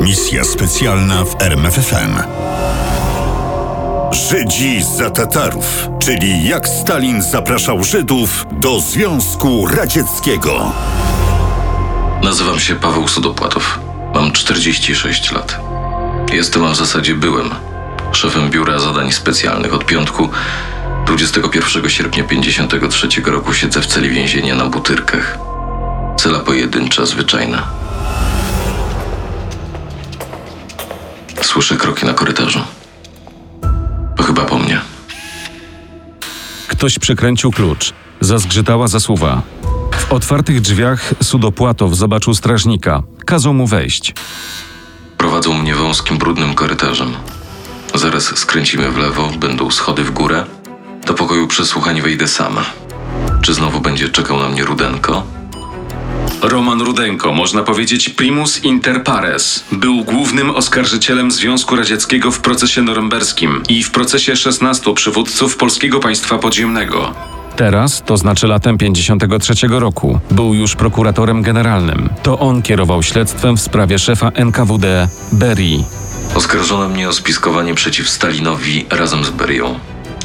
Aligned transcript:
Misja 0.00 0.44
specjalna 0.44 1.24
w 1.24 1.42
RMFFM. 1.42 2.18
Żydzi 4.12 4.82
za 4.82 5.10
Tatarów, 5.10 5.88
czyli 5.98 6.48
jak 6.48 6.68
Stalin 6.68 7.22
zapraszał 7.22 7.84
Żydów 7.84 8.46
do 8.52 8.80
Związku 8.80 9.66
Radzieckiego. 9.66 10.72
Nazywam 12.22 12.60
się 12.60 12.76
Paweł 12.76 13.08
Sudopłatow. 13.08 13.78
Mam 14.14 14.32
46 14.32 15.32
lat. 15.32 15.60
Jestem, 16.32 16.64
a 16.64 16.70
w 16.70 16.76
zasadzie 16.76 17.14
byłem, 17.14 17.50
szefem 18.12 18.50
Biura 18.50 18.78
Zadań 18.78 19.12
Specjalnych. 19.12 19.74
Od 19.74 19.86
piątku 19.86 20.28
21 21.06 21.90
sierpnia 21.90 22.24
53 22.24 23.08
roku 23.24 23.54
siedzę 23.54 23.80
w 23.80 23.86
celi 23.86 24.10
więzienia 24.10 24.54
na 24.54 24.66
Butyrkach. 24.66 25.38
Cela 26.16 26.38
pojedyncza, 26.38 27.06
zwyczajna. 27.06 27.77
Słyszę 31.42 31.76
kroki 31.76 32.06
na 32.06 32.14
korytarzu. 32.14 32.60
To 34.16 34.22
chyba 34.22 34.44
po 34.44 34.58
mnie. 34.58 34.80
Ktoś 36.68 36.98
przykręcił 36.98 37.50
klucz. 37.50 37.92
Zazgrzytała 38.20 38.88
zasuwa. 38.88 39.42
W 39.98 40.12
otwartych 40.12 40.60
drzwiach 40.60 41.14
Sudopłatow 41.22 41.94
zobaczył 41.94 42.34
strażnika. 42.34 43.02
Kazał 43.26 43.54
mu 43.54 43.66
wejść. 43.66 44.14
Prowadzą 45.18 45.54
mnie 45.54 45.74
wąskim, 45.74 46.18
brudnym 46.18 46.54
korytarzem. 46.54 47.12
Zaraz 47.94 48.38
skręcimy 48.38 48.90
w 48.90 48.96
lewo, 48.96 49.30
będą 49.38 49.70
schody 49.70 50.04
w 50.04 50.10
górę. 50.10 50.44
Do 51.06 51.14
pokoju 51.14 51.46
przesłuchań 51.46 52.00
wejdę 52.02 52.28
sama. 52.28 52.64
Czy 53.42 53.54
znowu 53.54 53.80
będzie 53.80 54.08
czekał 54.08 54.38
na 54.38 54.48
mnie 54.48 54.64
Rudenko? 54.64 55.26
Roman 56.42 56.82
Rudenko, 56.82 57.32
można 57.32 57.62
powiedzieć 57.62 58.08
primus 58.08 58.64
inter 58.64 59.04
pares, 59.04 59.64
był 59.72 60.04
głównym 60.04 60.50
oskarżycielem 60.50 61.30
Związku 61.30 61.76
Radzieckiego 61.76 62.30
w 62.30 62.40
procesie 62.40 62.82
norymberskim 62.82 63.62
i 63.68 63.82
w 63.82 63.90
procesie 63.90 64.36
16 64.36 64.94
przywódców 64.94 65.56
Polskiego 65.56 66.00
Państwa 66.00 66.38
Podziemnego. 66.38 67.14
Teraz, 67.56 68.02
to 68.06 68.16
znaczy 68.16 68.46
latem 68.46 68.78
53 68.78 69.54
roku, 69.68 70.20
był 70.30 70.54
już 70.54 70.76
prokuratorem 70.76 71.42
generalnym. 71.42 72.08
To 72.22 72.38
on 72.38 72.62
kierował 72.62 73.02
śledztwem 73.02 73.56
w 73.56 73.60
sprawie 73.60 73.98
szefa 73.98 74.30
NKWD 74.34 75.08
Berii. 75.32 75.84
Oskarżono 76.34 76.88
mnie 76.88 77.08
o 77.08 77.12
spiskowanie 77.12 77.74
przeciw 77.74 78.08
Stalinowi 78.08 78.86
razem 78.90 79.24
z 79.24 79.30
Berią. 79.30 79.78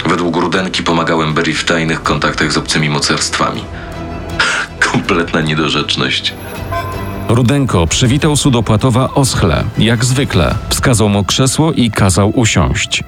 Według 0.06 0.38
Rudenki 0.38 0.84
pomagałem 0.84 1.34
Berii 1.34 1.54
w 1.54 1.64
tajnych 1.64 2.04
kontaktach 2.04 2.52
z 2.52 2.58
obcymi 2.58 2.90
mocarstwami. 2.90 3.64
Kompletna 4.94 5.42
niedorzeczność. 5.42 6.34
Rudenko 7.30 7.88
przywitał 7.88 8.36
Sudopłatowa 8.36 9.10
oschle, 9.14 9.64
jak 9.78 10.06
zwykle. 10.06 10.56
Wskazał 10.70 11.10
mu 11.10 11.24
krzesło 11.24 11.72
i 11.72 11.92
kazał 11.92 12.30
usiąść. 12.36 13.04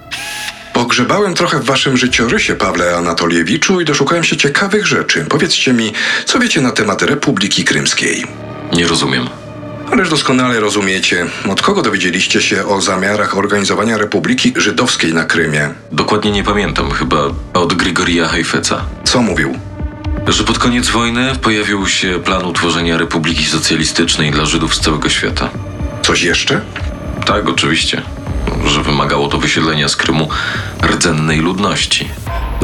Pogrzebałem 0.74 1.34
trochę 1.34 1.60
w 1.60 1.66
waszym 1.66 1.98
życiorysie, 1.98 2.56
Pawle 2.56 2.98
Anatoliewiczu, 2.98 3.82
i 3.82 3.86
doszukałem 3.86 4.24
się 4.24 4.38
ciekawych 4.38 4.88
rzeczy. 4.88 5.26
Powiedzcie 5.30 5.74
mi, 5.74 5.94
co 6.26 6.40
wiecie 6.40 6.62
na 6.62 6.72
temat 6.72 7.02
Republiki 7.02 7.64
Krymskiej? 7.64 8.24
Nie 8.74 8.88
rozumiem. 8.88 9.28
Ależ 9.92 10.10
doskonale 10.10 10.60
rozumiecie, 10.60 11.26
od 11.50 11.62
kogo 11.62 11.82
dowiedzieliście 11.82 12.42
się 12.42 12.66
o 12.66 12.82
zamiarach 12.82 13.38
organizowania 13.38 13.98
Republiki 13.98 14.54
Żydowskiej 14.56 15.14
na 15.14 15.24
Krymie? 15.24 15.70
Dokładnie 15.92 16.32
nie 16.32 16.44
pamiętam, 16.44 16.92
chyba 16.92 17.18
od 17.54 17.74
Grigoria 17.74 18.28
Heifetza. 18.28 18.86
Co 19.04 19.22
mówił? 19.22 19.60
Że 20.28 20.44
pod 20.44 20.60
koniec 20.60 20.90
wojny 20.90 21.36
pojawił 21.42 21.88
się 21.88 22.20
plan 22.20 22.46
utworzenia 22.46 22.98
Republiki 22.98 23.46
Socjalistycznej 23.46 24.32
dla 24.32 24.46
Żydów 24.46 24.76
z 24.76 24.80
całego 24.80 25.10
świata. 25.10 25.50
Coś 26.02 26.22
jeszcze? 26.22 26.62
Tak, 27.26 27.50
oczywiście. 27.50 28.02
Że 28.66 28.84
wymagało 28.84 29.28
to 29.28 29.38
wysiedlenia 29.38 29.90
z 29.90 29.96
Krymu 29.96 30.30
rdzennej 30.84 31.40
ludności. 31.40 32.10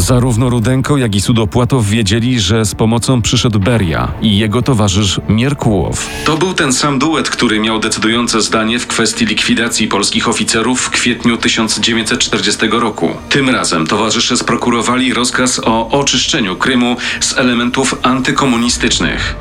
Zarówno 0.02 0.50
Rudenko, 0.50 0.98
jak 0.98 1.16
i 1.16 1.22
Sudopłatow 1.22 1.86
wiedzieli, 1.86 2.40
że 2.40 2.66
z 2.66 2.76
pomocą 2.76 3.22
przyszedł 3.22 3.60
Beria 3.60 4.12
i 4.22 4.38
jego 4.38 4.62
towarzysz 4.62 5.22
Mierkułow. 5.30 6.10
To 6.26 6.38
był 6.38 6.54
ten 6.54 6.74
sam 6.74 7.00
duet, 7.00 7.30
który 7.30 7.60
miał 7.60 7.80
decydujące 7.80 8.42
zdanie 8.42 8.80
w 8.80 8.88
kwestii 8.88 9.26
likwidacji 9.26 9.88
polskich 9.88 10.30
oficerów 10.30 10.82
w 10.82 10.90
kwietniu 10.90 11.38
1940 11.38 12.68
roku. 12.72 13.10
Tym 13.30 13.50
razem 13.50 13.88
towarzysze 13.88 14.38
sprokurowali 14.38 15.14
rozkaz 15.14 15.62
o 15.64 15.90
oczyszczeniu 15.90 16.56
Krymu 16.56 16.98
z 17.20 17.38
elementów 17.38 17.96
antykomunistycznych. 18.02 19.36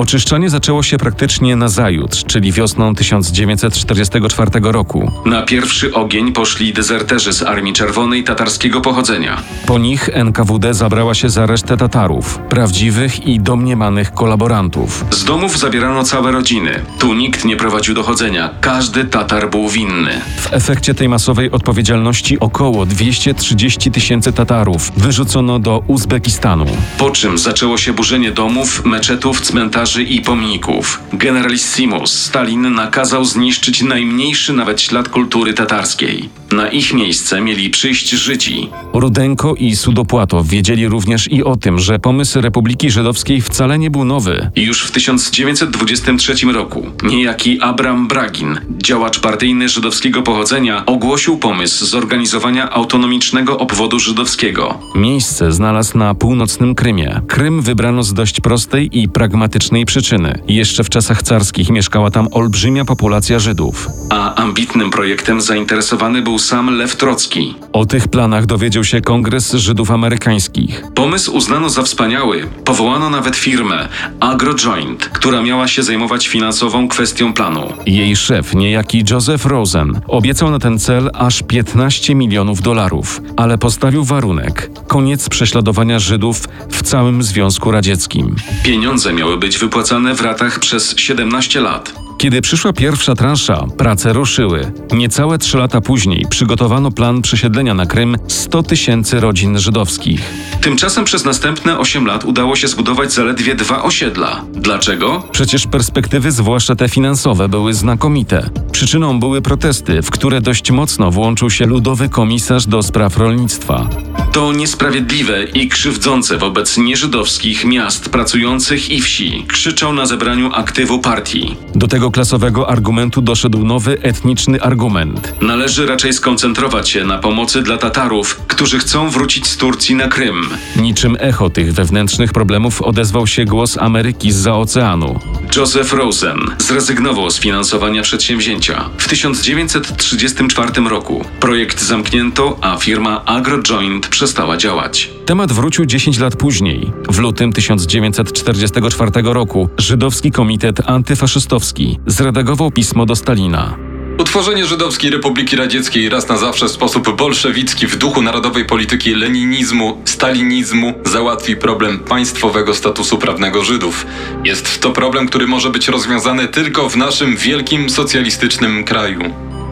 Oczyszczanie 0.00 0.50
zaczęło 0.50 0.82
się 0.82 0.98
praktycznie 0.98 1.56
nazajutrz, 1.56 2.24
czyli 2.24 2.52
wiosną 2.52 2.94
1944 2.94 4.50
roku. 4.62 5.12
Na 5.26 5.42
pierwszy 5.42 5.94
ogień 5.94 6.32
poszli 6.32 6.72
dezerterzy 6.72 7.32
z 7.32 7.42
Armii 7.42 7.72
Czerwonej 7.72 8.24
tatarskiego 8.24 8.80
pochodzenia. 8.80 9.42
Po 9.66 9.78
nich 9.78 10.08
NKWD 10.12 10.74
zabrała 10.74 11.14
się 11.14 11.30
za 11.30 11.46
resztę 11.46 11.76
Tatarów, 11.76 12.38
prawdziwych 12.38 13.26
i 13.26 13.40
domniemanych 13.40 14.12
kolaborantów. 14.12 15.04
Z 15.10 15.24
domów 15.24 15.58
zabierano 15.58 16.04
całe 16.04 16.32
rodziny. 16.32 16.80
Tu 16.98 17.14
nikt 17.14 17.44
nie 17.44 17.56
prowadził 17.56 17.94
dochodzenia, 17.94 18.50
każdy 18.60 19.04
Tatar 19.04 19.50
był 19.50 19.68
winny. 19.68 20.20
W 20.36 20.52
efekcie 20.52 20.94
tej 20.94 21.08
masowej 21.08 21.50
odpowiedzialności 21.50 22.38
około 22.38 22.86
230 22.86 23.90
tysięcy 23.90 24.32
Tatarów 24.32 24.92
wyrzucono 24.96 25.58
do 25.58 25.82
Uzbekistanu. 25.86 26.66
Po 26.98 27.10
czym 27.10 27.38
zaczęło 27.38 27.78
się 27.78 27.92
burzenie 27.92 28.32
domów, 28.32 28.84
meczetów, 28.84 29.40
cmentarzy 29.40 29.89
i 29.98 30.20
pomników. 30.20 31.00
Generalissimus 31.12 32.18
Stalin 32.18 32.74
nakazał 32.74 33.24
zniszczyć 33.24 33.82
najmniejszy 33.82 34.52
nawet 34.52 34.80
ślad 34.80 35.08
kultury 35.08 35.54
tatarskiej. 35.54 36.28
Na 36.52 36.68
ich 36.68 36.94
miejsce 36.94 37.40
mieli 37.40 37.70
przyjść 37.70 38.10
Żydzi. 38.10 38.68
Rudenko 38.92 39.54
i 39.54 39.76
Sudopłatow 39.76 40.46
wiedzieli 40.46 40.88
również 40.88 41.32
i 41.32 41.44
o 41.44 41.56
tym, 41.56 41.78
że 41.78 41.98
pomysł 41.98 42.40
Republiki 42.40 42.90
Żydowskiej 42.90 43.40
wcale 43.40 43.78
nie 43.78 43.90
był 43.90 44.04
nowy. 44.04 44.50
Już 44.56 44.86
w 44.86 44.90
1923 44.90 46.34
roku 46.52 46.86
niejaki 47.02 47.60
Abram 47.60 48.08
Bragin, 48.08 48.60
działacz 48.82 49.20
partyjny 49.20 49.68
żydowskiego 49.68 50.22
pochodzenia, 50.22 50.86
ogłosił 50.86 51.38
pomysł 51.38 51.86
zorganizowania 51.86 52.70
autonomicznego 52.70 53.58
obwodu 53.58 53.98
żydowskiego. 53.98 54.78
Miejsce 54.94 55.52
znalazł 55.52 55.98
na 55.98 56.14
północnym 56.14 56.74
Krymie. 56.74 57.20
Krym 57.26 57.62
wybrano 57.62 58.02
z 58.02 58.14
dość 58.14 58.40
prostej 58.40 58.98
i 58.98 59.08
pragmatycznej 59.08 59.86
przyczyny. 59.86 60.42
Jeszcze 60.48 60.84
w 60.84 60.90
czasach 60.90 61.22
carskich 61.22 61.70
mieszkała 61.70 62.10
tam 62.10 62.28
olbrzymia 62.30 62.84
populacja 62.84 63.38
Żydów. 63.38 63.88
A 64.10 64.34
ambitnym 64.34 64.90
projektem 64.90 65.40
zainteresowany 65.40 66.22
był 66.22 66.39
sam 66.40 66.76
Lew 66.76 66.96
Trocki. 66.96 67.54
O 67.72 67.86
tych 67.86 68.08
planach 68.08 68.46
dowiedział 68.46 68.84
się 68.84 69.00
Kongres 69.00 69.52
Żydów 69.52 69.90
Amerykańskich. 69.90 70.84
Pomysł 70.94 71.36
uznano 71.36 71.70
za 71.70 71.82
wspaniały. 71.82 72.48
Powołano 72.64 73.10
nawet 73.10 73.36
firmę 73.36 73.88
AgroJoint, 74.20 75.08
która 75.08 75.42
miała 75.42 75.68
się 75.68 75.82
zajmować 75.82 76.28
finansową 76.28 76.88
kwestią 76.88 77.32
planu. 77.32 77.72
Jej 77.86 78.16
szef, 78.16 78.54
niejaki 78.54 79.04
Joseph 79.10 79.44
Rosen, 79.44 80.00
obiecał 80.08 80.50
na 80.50 80.58
ten 80.58 80.78
cel 80.78 81.10
aż 81.14 81.42
15 81.42 82.14
milionów 82.14 82.62
dolarów, 82.62 83.20
ale 83.36 83.58
postawił 83.58 84.04
warunek: 84.04 84.70
koniec 84.88 85.28
prześladowania 85.28 85.98
Żydów 85.98 86.48
w 86.70 86.82
całym 86.82 87.22
Związku 87.22 87.70
Radzieckim. 87.70 88.36
Pieniądze 88.64 89.12
miały 89.12 89.38
być 89.38 89.58
wypłacane 89.58 90.14
w 90.14 90.20
ratach 90.20 90.58
przez 90.58 90.94
17 90.96 91.60
lat. 91.60 91.99
Kiedy 92.20 92.42
przyszła 92.42 92.72
pierwsza 92.72 93.14
transza, 93.14 93.66
prace 93.76 94.12
ruszyły. 94.12 94.72
Niecałe 94.92 95.38
trzy 95.38 95.58
lata 95.58 95.80
później 95.80 96.26
przygotowano 96.30 96.90
plan 96.90 97.22
przesiedlenia 97.22 97.74
na 97.74 97.86
Krym 97.86 98.16
100 98.28 98.62
tysięcy 98.62 99.20
rodzin 99.20 99.58
żydowskich. 99.58 100.20
Tymczasem 100.60 101.04
przez 101.04 101.24
następne 101.24 101.78
8 101.78 102.06
lat 102.06 102.24
udało 102.24 102.56
się 102.56 102.68
zbudować 102.68 103.12
zaledwie 103.12 103.54
dwa 103.54 103.82
osiedla. 103.82 104.44
Dlaczego? 104.52 105.22
Przecież 105.32 105.66
perspektywy, 105.66 106.32
zwłaszcza 106.32 106.76
te 106.76 106.88
finansowe, 106.88 107.48
były 107.48 107.74
znakomite. 107.74 108.50
Przyczyną 108.72 109.20
były 109.20 109.42
protesty, 109.42 110.02
w 110.02 110.10
które 110.10 110.40
dość 110.40 110.70
mocno 110.70 111.10
włączył 111.10 111.50
się 111.50 111.66
ludowy 111.66 112.08
komisarz 112.08 112.66
do 112.66 112.82
spraw 112.82 113.16
rolnictwa. 113.16 113.88
To 114.32 114.52
niesprawiedliwe 114.52 115.44
i 115.44 115.68
krzywdzące 115.68 116.38
wobec 116.38 116.78
nieżydowskich 116.78 117.64
miast 117.64 118.08
pracujących 118.08 118.90
i 118.90 119.00
wsi, 119.00 119.44
krzyczał 119.48 119.92
na 119.92 120.06
zebraniu 120.06 120.50
aktywu 120.54 120.98
partii. 120.98 121.56
Do 121.74 121.88
tego 121.88 122.10
klasowego 122.10 122.70
argumentu 122.70 123.22
doszedł 123.22 123.64
nowy 123.64 123.98
etniczny 124.02 124.62
argument. 124.62 125.34
Należy 125.40 125.86
raczej 125.86 126.12
skoncentrować 126.12 126.90
się 126.90 127.04
na 127.04 127.18
pomocy 127.18 127.62
dla 127.62 127.78
Tatarów, 127.78 128.40
którzy 128.46 128.78
chcą 128.78 129.10
wrócić 129.10 129.46
z 129.46 129.56
Turcji 129.56 129.94
na 129.94 130.08
Krym. 130.08 130.49
Niczym 130.76 131.16
echo 131.20 131.50
tych 131.50 131.72
wewnętrznych 131.72 132.32
problemów 132.32 132.82
odezwał 132.82 133.26
się 133.26 133.44
głos 133.44 133.78
Ameryki 133.78 134.32
z 134.32 134.36
za 134.40 134.56
oceanu. 134.56 135.18
Joseph 135.56 135.92
Rosen 135.92 136.38
zrezygnował 136.58 137.30
z 137.30 137.40
finansowania 137.40 138.02
przedsięwzięcia. 138.02 138.90
W 138.98 139.08
1934 139.08 140.88
roku 140.88 141.24
projekt 141.40 141.82
zamknięto, 141.82 142.58
a 142.60 142.76
firma 142.76 143.24
AgroJoint 143.24 144.08
przestała 144.08 144.56
działać. 144.56 145.10
Temat 145.26 145.52
wrócił 145.52 145.86
10 145.86 146.18
lat 146.18 146.36
później. 146.36 146.92
W 147.08 147.18
lutym 147.18 147.52
1944 147.52 149.10
roku 149.22 149.68
Żydowski 149.78 150.30
Komitet 150.30 150.80
Antyfaszystowski 150.86 151.98
zredagował 152.06 152.70
pismo 152.70 153.06
do 153.06 153.16
Stalina. 153.16 153.89
Utworzenie 154.20 154.66
Żydowskiej 154.66 155.10
Republiki 155.10 155.56
Radzieckiej 155.56 156.08
raz 156.08 156.28
na 156.28 156.36
zawsze 156.36 156.66
w 156.66 156.70
sposób 156.70 157.16
bolszewicki 157.16 157.86
w 157.86 157.96
duchu 157.96 158.22
narodowej 158.22 158.64
polityki 158.64 159.14
leninizmu, 159.14 160.02
stalinizmu 160.04 160.94
załatwi 161.04 161.56
problem 161.56 161.98
państwowego 161.98 162.74
statusu 162.74 163.18
prawnego 163.18 163.64
Żydów. 163.64 164.06
Jest 164.44 164.80
to 164.80 164.90
problem, 164.90 165.28
który 165.28 165.46
może 165.46 165.70
być 165.70 165.88
rozwiązany 165.88 166.48
tylko 166.48 166.88
w 166.88 166.96
naszym 166.96 167.36
wielkim 167.36 167.90
socjalistycznym 167.90 168.84
kraju. 168.84 169.20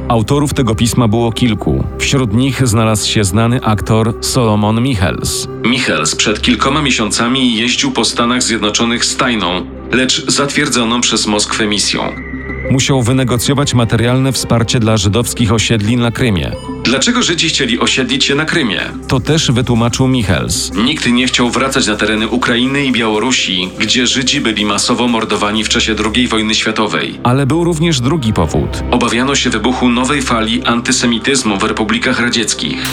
Autorów 0.09 0.55
tego 0.55 0.75
pisma 0.75 1.09
było 1.09 1.33
kilku. 1.33 1.85
Wśród 1.99 2.35
nich 2.35 2.69
znalazł 2.69 3.09
się 3.09 3.25
znany 3.25 3.61
aktor 3.63 4.15
Solomon 4.21 4.83
Michels. 4.83 5.49
Michels 5.65 6.15
przed 6.15 6.43
kilkoma 6.43 6.83
miesiącami 6.83 7.57
jeździł 7.57 7.93
po 7.93 8.05
Stanach 8.05 8.43
Zjednoczonych 8.43 9.05
z 9.05 9.17
tajną, 9.17 9.67
lecz 9.93 10.31
zatwierdzoną 10.31 11.01
przez 11.01 11.27
Moskwę 11.27 11.67
misją. 11.67 12.28
Musiał 12.71 13.03
wynegocjować 13.03 13.75
materialne 13.75 14.33
wsparcie 14.33 14.81
dla 14.81 14.97
żydowskich 14.97 15.53
osiedli 15.53 15.97
na 15.97 16.11
Krymie. 16.11 16.53
Dlaczego 16.85 17.23
Żydzi 17.23 17.49
chcieli 17.49 17.81
osiedlić 17.81 18.25
się 18.25 18.35
na 18.35 18.45
Krymie? 18.45 18.81
To 19.09 19.21
też 19.21 19.51
wytłumaczył 19.53 20.09
Michels. 20.09 20.73
Nikt 20.75 21.07
nie 21.07 21.27
chciał 21.27 21.51
wracać 21.51 21.87
na 21.87 21.97
tereny 21.97 22.29
Ukrainy 22.29 22.85
i 22.85 22.93
Białorusi, 22.93 23.69
gdzie 23.79 24.07
Żydzi 24.07 24.41
byli 24.41 24.65
masowo 24.65 25.09
mordowani 25.09 25.65
w 25.65 25.69
czasie 25.69 25.95
II 26.15 26.29
wojny 26.29 26.55
światowej. 26.55 27.21
Ale 27.23 27.47
był 27.47 27.65
również 27.65 28.01
drugi 28.01 28.33
powód. 28.33 28.83
Obawiano 28.91 29.35
się 29.35 29.51
wybuchu 29.51 29.89
nowej 29.89 30.23
fali 30.23 30.65
antysemityzmu 30.65 31.59
w 31.59 31.63
republikach 31.63 32.21
radzieckich. 32.21 32.87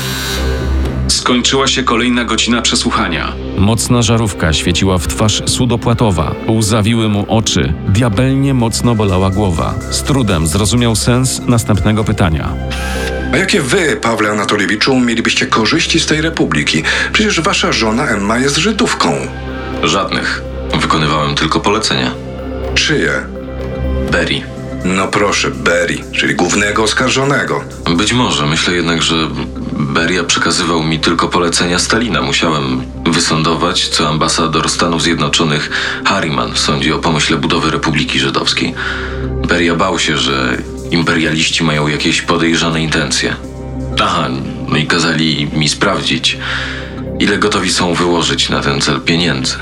Skończyła 1.26 1.68
się 1.68 1.84
kolejna 1.84 2.26
godzina 2.26 2.62
przesłuchania. 2.62 3.34
Mocna 3.58 4.02
żarówka 4.02 4.54
świeciła 4.54 4.98
w 4.98 5.08
twarz 5.08 5.44
Sudopłatowa. 5.46 6.36
Łzawiły 6.48 7.10
mu 7.10 7.26
oczy. 7.28 7.74
Diabelnie 7.88 8.54
mocno 8.54 8.96
bolała 8.96 9.30
głowa. 9.30 9.74
Z 9.92 10.04
trudem 10.04 10.48
zrozumiał 10.48 10.96
sens 10.96 11.42
następnego 11.48 12.04
pytania. 12.04 12.50
A 13.34 13.38
jakie 13.38 13.62
wy, 13.62 13.98
Pawle 14.02 14.30
Anatoliewiczu, 14.30 15.00
mielibyście 15.00 15.46
korzyści 15.46 16.00
z 16.00 16.06
tej 16.06 16.22
republiki? 16.22 16.84
Przecież 17.14 17.42
wasza 17.42 17.72
żona 17.72 18.08
Emma 18.08 18.38
jest 18.38 18.58
Żydówką. 18.58 19.14
Żadnych. 19.84 20.42
Wykonywałem 20.82 21.36
tylko 21.36 21.60
polecenia. 21.60 22.12
Czyje? 22.76 23.12
Berry. 24.12 24.42
No 24.86 25.08
proszę, 25.08 25.52
Berry, 25.52 25.98
czyli 26.12 26.36
głównego 26.36 26.84
oskarżonego. 26.84 27.64
Być 27.98 28.14
może. 28.14 28.46
Myślę 28.46 28.74
jednak, 28.74 29.02
że 29.02 29.16
Beria 29.76 30.24
przekazywał 30.24 30.84
mi 30.84 31.00
tylko 31.00 31.28
polecenia 31.28 31.80
Stalina. 31.80 32.22
Musiałem 32.22 32.84
wysądować, 33.06 33.88
co 33.88 34.10
ambasador 34.10 34.70
Stanów 34.70 35.04
Zjednoczonych 35.04 35.70
Harriman 36.06 36.56
sądzi 36.56 36.94
o 36.94 37.00
pomyśle 37.00 37.38
budowy 37.38 37.72
Republiki 37.72 38.20
Żydowskiej. 38.20 38.74
Beria 39.48 39.76
bał 39.76 40.00
się, 40.00 40.18
że 40.18 40.58
imperialiści 40.92 41.64
mają 41.64 41.88
jakieś 41.88 42.22
podejrzane 42.22 42.84
intencje. 42.84 43.36
Aha, 44.02 44.30
no 44.68 44.78
i 44.78 44.88
kazali 44.88 45.48
mi 45.54 45.70
sprawdzić, 45.70 46.38
ile 47.20 47.38
gotowi 47.38 47.72
są 47.72 47.94
wyłożyć 47.94 48.50
na 48.50 48.62
ten 48.62 48.82
cel 48.82 49.02
pieniędzy. 49.02 49.56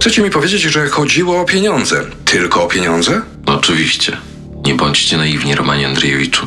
Chcecie 0.00 0.22
mi 0.22 0.30
powiedzieć, 0.30 0.62
że 0.62 0.88
chodziło 0.88 1.40
o 1.40 1.44
pieniądze? 1.44 2.04
Tylko 2.24 2.64
o 2.64 2.66
pieniądze? 2.66 3.22
Oczywiście. 3.46 4.16
Nie 4.64 4.74
bądźcie 4.74 5.16
naiwni, 5.16 5.54
Romanie 5.54 5.86
Andrzejewiczu. 5.86 6.46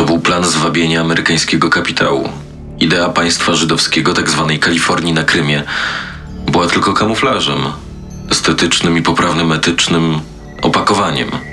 To 0.00 0.06
był 0.06 0.18
plan 0.18 0.44
zwabienia 0.44 1.00
amerykańskiego 1.00 1.70
kapitału. 1.70 2.28
Idea 2.78 3.08
państwa 3.08 3.54
żydowskiego, 3.54 4.14
tak 4.14 4.30
zwanej 4.30 4.58
Kalifornii 4.58 5.12
na 5.12 5.24
Krymie, 5.24 5.62
była 6.52 6.66
tylko 6.66 6.94
kamuflażem, 6.94 7.58
estetycznym 8.30 8.98
i 8.98 9.02
poprawnym 9.02 9.52
etycznym 9.52 10.20
opakowaniem. 10.62 11.49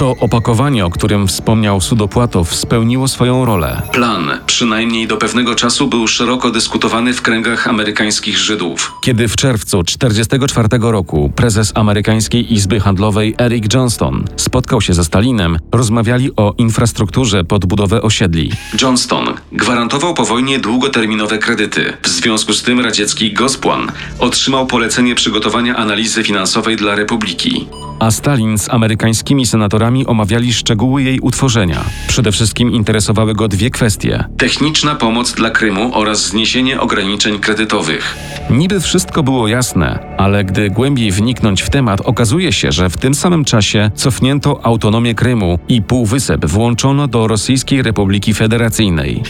To 0.00 0.16
opakowanie, 0.20 0.86
o 0.86 0.90
którym 0.90 1.28
wspomniał 1.28 1.80
Sudopłatow, 1.80 2.54
spełniło 2.54 3.08
swoją 3.08 3.44
rolę. 3.44 3.82
Plan, 3.92 4.30
przynajmniej 4.46 5.06
do 5.06 5.16
pewnego 5.16 5.54
czasu, 5.54 5.88
był 5.88 6.06
szeroko 6.06 6.50
dyskutowany 6.50 7.14
w 7.14 7.22
kręgach 7.22 7.68
amerykańskich 7.68 8.38
Żydów. 8.38 8.92
Kiedy 9.00 9.28
w 9.28 9.36
czerwcu 9.36 9.84
1944 9.84 10.92
roku 10.92 11.32
prezes 11.36 11.72
amerykańskiej 11.74 12.54
Izby 12.54 12.80
Handlowej 12.80 13.34
Eric 13.38 13.74
Johnston 13.74 14.24
spotkał 14.36 14.80
się 14.80 14.94
ze 14.94 15.04
Stalinem, 15.04 15.58
rozmawiali 15.72 16.30
o 16.36 16.54
infrastrukturze 16.58 17.44
pod 17.44 17.66
budowę 17.66 18.02
osiedli. 18.02 18.52
Johnston 18.82 19.24
gwarantował 19.52 20.14
po 20.14 20.24
wojnie 20.24 20.58
długoterminowe 20.58 21.38
kredyty. 21.38 21.92
W 22.02 22.08
związku 22.08 22.52
z 22.52 22.62
tym 22.62 22.80
radziecki 22.80 23.32
Gosplan 23.32 23.92
otrzymał 24.18 24.66
polecenie 24.66 25.14
przygotowania 25.14 25.76
analizy 25.76 26.24
finansowej 26.24 26.76
dla 26.76 26.94
Republiki 26.94 27.66
a 28.00 28.10
Stalin 28.10 28.58
z 28.58 28.68
amerykańskimi 28.70 29.46
senatorami 29.46 29.89
omawiali 30.06 30.52
szczegóły 30.52 31.02
jej 31.02 31.20
utworzenia. 31.20 31.84
Przede 32.08 32.32
wszystkim 32.32 32.72
interesowały 32.72 33.34
go 33.34 33.48
dwie 33.48 33.70
kwestie: 33.70 34.24
techniczna 34.38 34.94
pomoc 34.94 35.32
dla 35.32 35.50
Krymu 35.50 35.90
oraz 35.94 36.26
zniesienie 36.26 36.80
ograniczeń 36.80 37.38
kredytowych. 37.38 38.16
Niby 38.50 38.80
wszystko 38.80 39.22
było 39.22 39.48
jasne, 39.48 40.16
ale 40.18 40.44
gdy 40.44 40.70
głębiej 40.70 41.10
wniknąć 41.10 41.62
w 41.62 41.70
temat, 41.70 42.00
okazuje 42.00 42.52
się, 42.52 42.72
że 42.72 42.90
w 42.90 42.96
tym 42.96 43.14
samym 43.14 43.44
czasie 43.44 43.90
cofnięto 43.94 44.64
autonomię 44.66 45.14
Krymu 45.14 45.58
i 45.68 45.82
półwysep 45.82 46.46
włączono 46.46 47.08
do 47.08 47.26
Rosyjskiej 47.26 47.82
Republiki 47.82 48.34
Federacyjnej. 48.34 49.22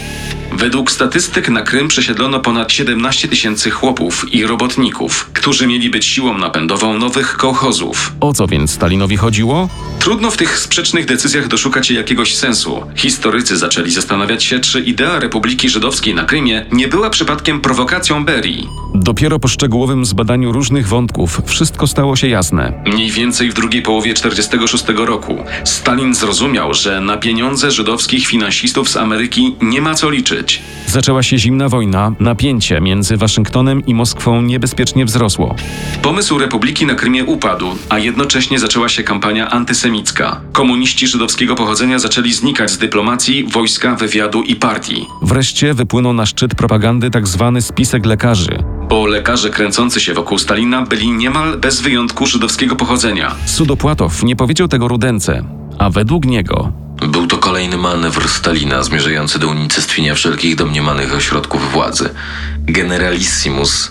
Według 0.53 0.91
statystyk 0.91 1.49
na 1.49 1.63
Krym 1.63 1.89
przesiedlono 1.89 2.41
ponad 2.41 2.73
17 2.73 3.29
tysięcy 3.29 3.71
chłopów 3.71 4.35
i 4.35 4.47
robotników, 4.47 5.31
którzy 5.33 5.67
mieli 5.67 5.91
być 5.91 6.05
siłą 6.05 6.39
napędową 6.39 6.99
nowych 6.99 7.37
kołchozów. 7.37 8.13
O 8.21 8.33
co 8.33 8.47
więc 8.47 8.71
Stalinowi 8.71 9.17
chodziło? 9.17 9.69
Trudno 9.99 10.31
w 10.31 10.37
tych 10.37 10.50
sprzecznych 10.59 11.07
decyzjach 11.07 11.49
doszukać 11.49 11.87
się 11.87 11.95
jakiegoś 11.95 12.37
sensu. 12.37 12.83
Historycy 12.97 13.57
zaczęli 13.57 13.91
zastanawiać 13.91 14.45
się, 14.45 14.61
czy 14.61 14.81
idea 14.81 15.19
Republiki 15.19 15.69
Żydowskiej 15.69 16.15
na 16.15 16.25
Krymie 16.25 16.67
nie 16.73 16.89
była 16.89 17.11
przypadkiem 17.11 17.61
prowokacją 17.61 18.25
Berii. 18.25 18.69
Dopiero 18.95 19.39
po 19.39 19.49
szczegółowym 19.49 20.05
zbadaniu 20.05 20.53
różnych 20.53 20.89
wątków 20.89 21.41
wszystko 21.47 21.87
stało 21.87 22.17
się 22.17 22.29
jasne. 22.29 22.83
Mniej 22.87 23.11
więcej 23.11 23.51
w 23.51 23.55
drugiej 23.55 23.83
połowie 23.83 24.15
1946 24.15 25.07
roku 25.07 25.37
Stalin 25.65 26.15
zrozumiał, 26.15 26.75
że 26.75 27.01
na 27.01 27.17
pieniądze 27.17 27.71
żydowskich 27.71 28.27
finansistów 28.27 28.89
z 28.89 28.97
Ameryki 28.97 29.57
nie 29.63 29.81
ma 29.81 29.95
co 29.95 30.11
liczyć. 30.11 30.63
Zaczęła 30.87 31.23
się 31.23 31.39
zimna 31.39 31.69
wojna, 31.69 32.13
napięcie 32.21 32.81
między 32.81 33.17
Waszyngtonem 33.17 33.87
i 33.87 33.95
Moskwą 33.95 34.43
niebezpiecznie 34.43 35.05
wzrosło. 35.05 35.57
Pomysł 36.03 36.39
Republiki 36.39 36.87
na 36.87 36.95
Krymie 36.95 37.25
upadł, 37.25 37.67
a 37.89 37.99
jednocześnie 37.99 38.59
zaczęła 38.59 38.89
się 38.89 39.03
kampania 39.03 39.51
antysemicka. 39.51 40.30
Komuniści 40.53 41.07
żydowskiego 41.07 41.55
pochodzenia 41.55 41.99
zaczęli 41.99 42.33
znikać 42.33 42.71
z 42.71 42.79
dyplomacji, 42.79 43.45
wojska, 43.45 43.95
wywiadu 43.95 44.43
i 44.43 44.57
partii. 44.57 45.07
Wreszcie 45.23 45.75
wypłynął 45.75 46.13
na 46.13 46.27
szczyt 46.27 46.55
propagandy 46.55 47.11
tzw. 47.11 47.53
Tak 47.55 47.63
spisek 47.63 48.07
lekarzy, 48.07 48.63
bo 48.89 49.07
lekarze 49.07 49.51
kręcący 49.51 50.01
się 50.01 50.15
wokół 50.15 50.39
Stalina 50.39 50.83
byli 50.83 51.11
niemal 51.11 51.59
bez 51.59 51.81
wyjątku 51.81 52.27
żydowskiego 52.27 52.77
pochodzenia. 52.77 53.35
Sudopłatow 53.47 54.23
nie 54.23 54.37
powiedział 54.37 54.69
tego 54.69 54.89
Rudence, 54.89 55.45
a 55.79 55.91
według 55.91 56.25
niego 56.27 56.73
był 57.09 57.27
to 57.27 57.39
kolejny 57.39 57.77
manewr 57.77 58.29
Stalina 58.29 58.83
zmierzający 58.83 59.39
do 59.39 59.49
unicestwienia 59.49 60.15
wszelkich 60.15 60.57
domniemanych 60.57 61.15
ośrodków 61.15 61.73
władzy. 61.73 62.11
Generalissimus 62.59 63.91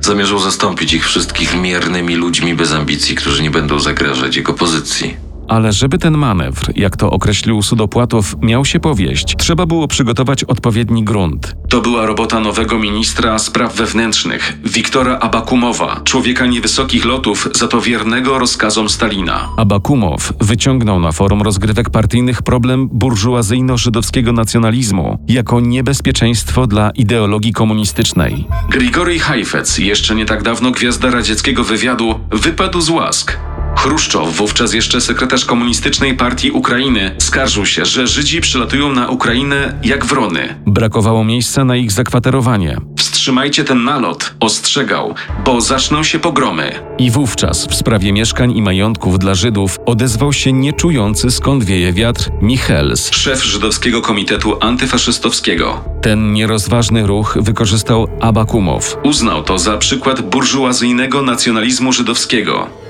zamierzał 0.00 0.38
zastąpić 0.38 0.92
ich 0.92 1.06
wszystkich 1.06 1.56
miernymi 1.60 2.14
ludźmi 2.14 2.54
bez 2.54 2.72
ambicji, 2.72 3.16
którzy 3.16 3.42
nie 3.42 3.50
będą 3.50 3.80
zagrażać 3.80 4.36
jego 4.36 4.54
pozycji. 4.54 5.27
Ale 5.48 5.72
żeby 5.72 5.98
ten 5.98 6.18
manewr, 6.18 6.72
jak 6.76 6.96
to 6.96 7.10
określił 7.10 7.62
Sudopłatow, 7.62 8.34
miał 8.42 8.64
się 8.64 8.80
powieść, 8.80 9.34
trzeba 9.38 9.66
było 9.66 9.88
przygotować 9.88 10.44
odpowiedni 10.44 11.04
grunt. 11.04 11.56
To 11.68 11.80
była 11.80 12.06
robota 12.06 12.40
nowego 12.40 12.78
ministra 12.78 13.38
spraw 13.38 13.76
wewnętrznych, 13.76 14.58
Wiktora 14.64 15.18
Abakumowa, 15.18 16.00
człowieka 16.04 16.46
niewysokich 16.46 17.04
lotów, 17.04 17.48
za 17.54 17.68
to 17.68 17.80
wiernego 17.80 18.38
rozkazom 18.38 18.88
Stalina. 18.88 19.48
Abakumow 19.56 20.32
wyciągnął 20.40 21.00
na 21.00 21.12
forum 21.12 21.42
rozgrywek 21.42 21.90
partyjnych 21.90 22.42
problem 22.42 22.88
burżuazyjno-żydowskiego 22.88 24.32
nacjonalizmu 24.32 25.18
jako 25.28 25.60
niebezpieczeństwo 25.60 26.66
dla 26.66 26.90
ideologii 26.90 27.52
komunistycznej. 27.52 28.46
Grigory 28.70 29.18
Hajfec, 29.18 29.78
jeszcze 29.78 30.14
nie 30.14 30.26
tak 30.26 30.42
dawno 30.42 30.70
gwiazda 30.70 31.10
radzieckiego 31.10 31.64
wywiadu, 31.64 32.20
wypadł 32.30 32.80
z 32.80 32.90
łask. 32.90 33.38
Chruszczow, 33.76 34.36
wówczas 34.36 34.74
jeszcze 34.74 35.00
sekretarz 35.00 35.44
komunistycznej 35.44 36.16
partii 36.16 36.50
Ukrainy, 36.50 37.14
skarżył 37.18 37.66
się, 37.66 37.84
że 37.84 38.06
Żydzi 38.06 38.40
przylatują 38.40 38.92
na 38.92 39.08
Ukrainę 39.08 39.78
jak 39.82 40.06
wrony. 40.06 40.54
Brakowało 40.66 41.24
miejsca 41.24 41.64
na 41.64 41.76
ich 41.76 41.92
zakwaterowanie. 41.92 42.76
Wstrzymajcie 42.96 43.64
ten 43.64 43.84
nalot, 43.84 44.34
ostrzegał, 44.40 45.14
bo 45.44 45.60
zaczną 45.60 46.02
się 46.02 46.18
pogromy. 46.18 46.72
I 46.98 47.10
wówczas 47.10 47.66
w 47.66 47.74
sprawie 47.74 48.12
mieszkań 48.12 48.56
i 48.56 48.62
majątków 48.62 49.18
dla 49.18 49.34
Żydów 49.34 49.78
odezwał 49.86 50.32
się 50.32 50.52
nieczujący 50.52 51.30
skąd 51.30 51.64
wieje 51.64 51.92
wiatr 51.92 52.30
Michels, 52.42 53.10
szef 53.10 53.44
żydowskiego 53.44 54.02
komitetu 54.02 54.56
antyfaszystowskiego. 54.60 55.84
Ten 56.02 56.32
nierozważny 56.32 57.06
ruch 57.06 57.38
wykorzystał 57.40 58.08
Abakumow. 58.20 58.96
Uznał 59.02 59.42
to 59.42 59.58
za 59.58 59.76
przykład 59.76 60.20
burżuazyjnego 60.20 61.22
nacjonalizmu 61.22 61.92
żydowskiego. 61.92 62.87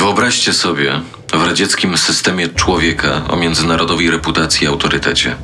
Wyobraźcie 0.00 0.52
sobie 0.52 1.00
w 1.32 1.46
radzieckim 1.46 1.98
systemie 1.98 2.48
człowieka 2.48 3.22
o 3.28 3.36
międzynarodowej 3.36 4.10
reputacji 4.10 4.64
i 4.64 4.68
autorytecie, 4.68 5.36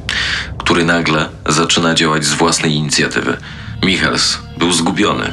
który 0.59 0.85
nagle 0.85 1.29
zaczyna 1.47 1.95
działać 1.95 2.25
z 2.25 2.35
własnej 2.35 2.73
inicjatywy. 2.73 3.37
Michels 3.83 4.39
był 4.59 4.73
zgubiony, 4.73 5.33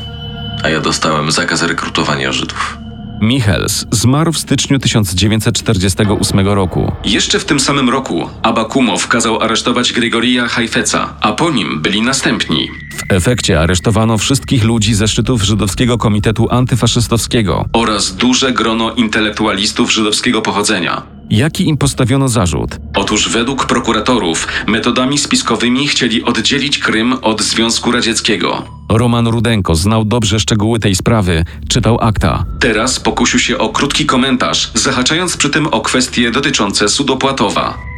a 0.63 0.69
ja 0.69 0.79
dostałem 0.79 1.31
zakaz 1.31 1.61
rekrutowania 1.61 2.31
Żydów. 2.31 2.82
Michels 3.23 3.85
zmarł 3.91 4.31
w 4.31 4.37
styczniu 4.37 4.79
1948 4.79 6.47
roku. 6.47 6.91
Jeszcze 7.05 7.39
w 7.39 7.45
tym 7.45 7.59
samym 7.59 7.89
roku 7.89 8.29
Abakumow 8.41 9.07
kazał 9.07 9.41
aresztować 9.41 9.93
Grigorija 9.93 10.47
Hajfeca, 10.47 11.13
a 11.21 11.31
po 11.31 11.51
nim 11.51 11.81
byli 11.81 12.01
następni. 12.01 12.69
W 12.93 13.13
efekcie 13.13 13.59
aresztowano 13.59 14.17
wszystkich 14.17 14.63
ludzi 14.63 14.93
ze 14.93 15.07
szczytów 15.07 15.43
Żydowskiego 15.43 15.97
Komitetu 15.97 16.47
Antyfaszystowskiego 16.49 17.65
oraz 17.73 18.15
duże 18.15 18.51
grono 18.51 18.91
intelektualistów 18.91 19.93
żydowskiego 19.93 20.41
pochodzenia. 20.41 21.12
Jaki 21.29 21.67
im 21.67 21.77
postawiono 21.77 22.27
zarzut? 22.27 22.77
Otóż 22.95 23.29
według 23.29 23.65
prokuratorów 23.65 24.47
metodami 24.67 25.17
spiskowymi 25.17 25.87
chcieli 25.87 26.23
oddzielić 26.23 26.79
Krym 26.79 27.13
od 27.13 27.41
Związku 27.41 27.91
Radzieckiego. 27.91 28.63
Roman 28.89 29.27
Rudenko 29.27 29.75
znał 29.75 30.05
dobrze 30.05 30.39
szczegóły 30.39 30.79
tej 30.79 30.95
sprawy, 30.95 31.45
czytał 31.69 31.97
akta. 32.01 32.45
Teraz 32.59 32.99
pokusił 32.99 33.39
się 33.39 33.57
o 33.57 33.69
krótki 33.69 34.05
komentarz, 34.05 34.71
zahaczając 34.73 35.37
przy 35.37 35.49
tym 35.49 35.67
o 35.67 35.81
kwestie 35.81 36.31
dotyczące 36.31 36.89
Sudopłatowa. 36.89 37.92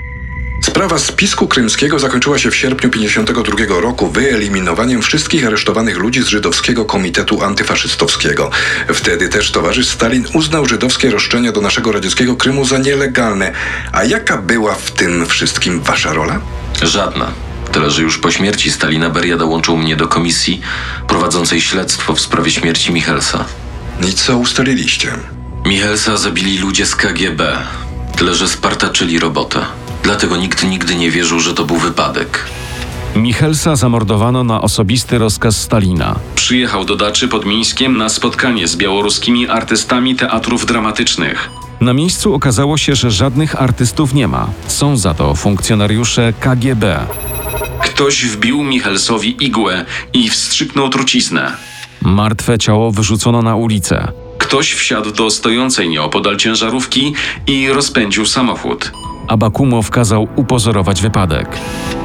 Sprawa 0.65 0.99
spisku 0.99 1.47
krymskiego 1.47 1.99
zakończyła 1.99 2.39
się 2.39 2.51
w 2.51 2.55
sierpniu 2.55 2.89
1952 2.89 3.81
roku 3.81 4.07
wyeliminowaniem 4.07 5.01
wszystkich 5.01 5.47
aresztowanych 5.47 5.97
ludzi 5.97 6.23
z 6.23 6.27
żydowskiego 6.27 6.85
komitetu 6.85 7.43
antyfaszystowskiego. 7.43 8.51
Wtedy 8.93 9.29
też 9.29 9.51
towarzysz 9.51 9.87
Stalin 9.87 10.25
uznał 10.33 10.65
żydowskie 10.65 11.11
roszczenia 11.11 11.51
do 11.51 11.61
naszego 11.61 11.91
radzieckiego 11.91 12.35
Krymu 12.35 12.65
za 12.65 12.77
nielegalne. 12.77 13.51
A 13.91 14.03
jaka 14.03 14.37
była 14.37 14.75
w 14.75 14.91
tym 14.91 15.25
wszystkim 15.25 15.81
wasza 15.81 16.13
rola? 16.13 16.41
Żadna. 16.81 17.31
Tyle, 17.71 17.91
że 17.91 18.01
już 18.01 18.17
po 18.17 18.31
śmierci 18.31 18.71
Stalina 18.71 19.09
Beria 19.09 19.37
dołączył 19.37 19.77
mnie 19.77 19.95
do 19.95 20.07
komisji 20.07 20.61
prowadzącej 21.07 21.61
śledztwo 21.61 22.15
w 22.15 22.21
sprawie 22.21 22.51
śmierci 22.51 22.91
Michelsa. 22.91 23.45
I 24.09 24.13
co 24.13 24.37
ustaliliście? 24.37 25.11
Michelsa 25.65 26.17
zabili 26.17 26.57
ludzie 26.57 26.85
z 26.85 26.95
KGB. 26.95 27.57
Tyle, 28.17 28.35
że 28.35 28.47
spartaczyli 28.47 29.19
robotę. 29.19 29.65
Dlatego 30.05 30.37
nikt 30.37 30.63
nigdy 30.63 30.95
nie 30.95 31.11
wierzył, 31.11 31.39
że 31.39 31.53
to 31.53 31.65
był 31.65 31.77
wypadek. 31.77 32.45
Michelsa 33.15 33.75
zamordowano 33.75 34.43
na 34.43 34.61
osobisty 34.61 35.17
rozkaz 35.17 35.61
Stalina. 35.61 36.15
Przyjechał 36.35 36.85
do 36.85 36.95
Daczy 36.95 37.27
pod 37.27 37.45
Mińskiem 37.45 37.97
na 37.97 38.09
spotkanie 38.09 38.67
z 38.67 38.75
białoruskimi 38.75 39.47
artystami 39.47 40.15
teatrów 40.15 40.65
dramatycznych. 40.65 41.49
Na 41.81 41.93
miejscu 41.93 42.33
okazało 42.33 42.77
się, 42.77 42.95
że 42.95 43.11
żadnych 43.11 43.61
artystów 43.61 44.13
nie 44.13 44.27
ma. 44.27 44.49
Są 44.67 44.97
za 44.97 45.13
to 45.13 45.35
funkcjonariusze 45.35 46.33
KGB. 46.39 46.99
Ktoś 47.83 48.25
wbił 48.25 48.63
Michelsowi 48.63 49.45
igłę 49.45 49.85
i 50.13 50.29
wstrzyknął 50.29 50.89
truciznę. 50.89 51.51
Martwe 52.01 52.57
ciało 52.57 52.91
wyrzucono 52.91 53.41
na 53.41 53.55
ulicę. 53.55 54.07
Ktoś 54.37 54.73
wsiadł 54.73 55.11
do 55.11 55.29
stojącej 55.29 55.89
nieopodal 55.89 56.37
ciężarówki 56.37 57.13
i 57.47 57.69
rozpędził 57.69 58.25
samochód. 58.25 58.91
Abakumow 59.27 59.89
kazał 59.89 60.27
upozorować 60.35 61.01
wypadek. 61.01 61.47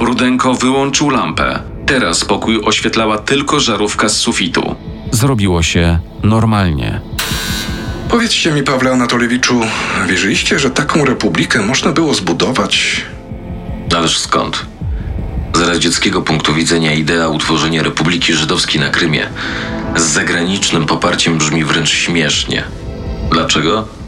Rudenko 0.00 0.54
wyłączył 0.54 1.10
lampę. 1.10 1.60
Teraz 1.86 2.24
pokój 2.24 2.60
oświetlała 2.64 3.18
tylko 3.18 3.60
żarówka 3.60 4.08
z 4.08 4.16
sufitu. 4.16 4.76
Zrobiło 5.10 5.62
się 5.62 5.98
normalnie. 6.22 7.00
Powiedzcie 8.08 8.52
mi, 8.52 8.62
Pawle 8.62 8.92
Anatoliewiczu, 8.92 9.60
wierzyliście, 10.08 10.58
że 10.58 10.70
taką 10.70 11.04
republikę 11.04 11.62
można 11.62 11.92
było 11.92 12.14
zbudować? 12.14 13.04
Ależ 13.96 14.18
skąd? 14.18 14.66
Z 15.54 15.60
radzieckiego 15.60 16.22
punktu 16.22 16.54
widzenia 16.54 16.92
idea 16.92 17.28
utworzenia 17.28 17.82
Republiki 17.82 18.32
Żydowskiej 18.32 18.80
na 18.80 18.88
Krymie 18.88 19.26
z 19.96 20.02
zagranicznym 20.02 20.86
poparciem 20.86 21.38
brzmi 21.38 21.64
wręcz 21.64 21.90
śmiesznie. 21.90 22.64
Dlaczego? 23.32 23.99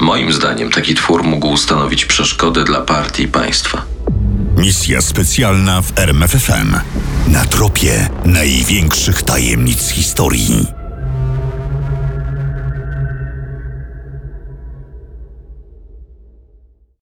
Moim 0.00 0.32
zdaniem 0.32 0.70
taki 0.70 0.94
twór 0.94 1.24
mógł 1.24 1.56
stanowić 1.56 2.04
przeszkodę 2.04 2.64
dla 2.64 2.80
partii 2.80 3.22
i 3.22 3.28
państwa. 3.28 3.82
Misja 4.56 5.00
specjalna 5.00 5.82
w 5.82 5.98
RMFFM. 5.98 6.76
Na 7.28 7.44
tropie 7.44 8.08
największych 8.24 9.22
tajemnic 9.22 9.88
historii. 9.88 10.83